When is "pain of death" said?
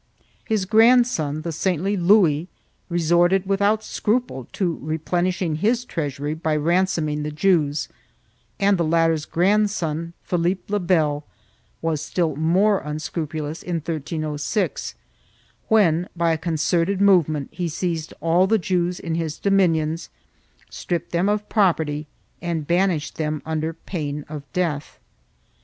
23.73-24.97